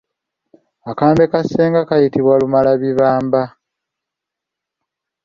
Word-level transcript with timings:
Akambe 0.91 1.23
ka 1.31 1.41
ssenga 1.45 1.81
kayitibwa 1.89 2.33
Lumalabibamba. 2.41 3.41